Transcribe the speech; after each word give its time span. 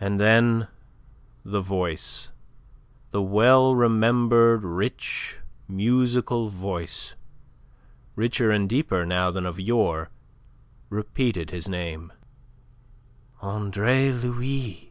And 0.00 0.18
then 0.18 0.68
the 1.44 1.60
voice 1.60 2.30
the 3.10 3.20
well 3.20 3.74
remembered 3.74 4.64
rich, 4.64 5.36
musical 5.68 6.48
voice 6.48 7.14
richer 8.16 8.50
and 8.50 8.66
deeper 8.66 9.04
now 9.04 9.30
than 9.30 9.44
of 9.44 9.60
yore, 9.60 10.08
repeated 10.88 11.50
his 11.50 11.68
name: 11.68 12.10
"Andre 13.42 14.12
Louis!" 14.12 14.90